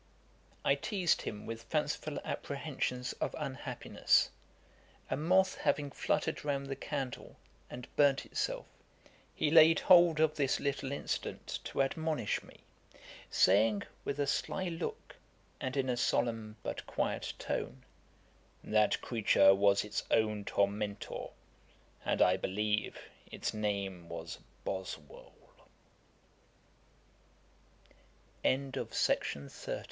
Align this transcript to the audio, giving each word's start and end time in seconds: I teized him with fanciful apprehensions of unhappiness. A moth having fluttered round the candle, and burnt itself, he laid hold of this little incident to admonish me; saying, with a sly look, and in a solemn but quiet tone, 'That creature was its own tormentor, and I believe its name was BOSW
I 0.65 0.73
teized 0.75 1.21
him 1.21 1.45
with 1.45 1.61
fanciful 1.61 2.17
apprehensions 2.25 3.13
of 3.21 3.35
unhappiness. 3.37 4.31
A 5.11 5.15
moth 5.15 5.59
having 5.59 5.91
fluttered 5.91 6.43
round 6.43 6.65
the 6.65 6.75
candle, 6.75 7.35
and 7.69 7.87
burnt 7.95 8.25
itself, 8.25 8.65
he 9.35 9.51
laid 9.51 9.81
hold 9.81 10.19
of 10.19 10.33
this 10.33 10.59
little 10.59 10.91
incident 10.91 11.59
to 11.65 11.83
admonish 11.83 12.41
me; 12.41 12.61
saying, 13.29 13.83
with 14.03 14.19
a 14.19 14.25
sly 14.25 14.69
look, 14.69 15.17
and 15.59 15.77
in 15.77 15.87
a 15.87 15.95
solemn 15.95 16.55
but 16.63 16.87
quiet 16.87 17.33
tone, 17.37 17.83
'That 18.63 19.01
creature 19.01 19.53
was 19.53 19.83
its 19.85 20.01
own 20.09 20.45
tormentor, 20.45 21.29
and 22.03 22.23
I 22.23 22.37
believe 22.37 22.97
its 23.29 23.53
name 23.53 24.09
was 24.09 24.39
BOSW 24.63 25.31